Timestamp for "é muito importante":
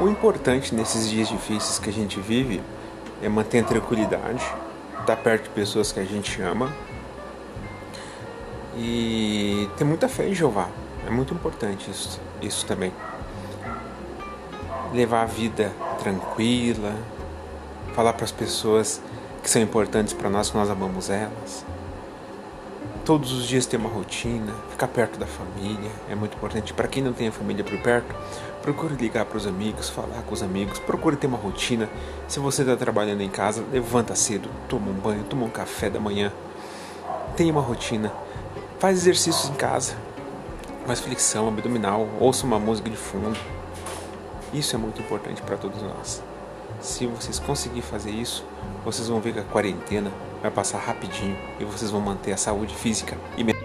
11.06-11.90, 26.08-26.72, 44.76-45.42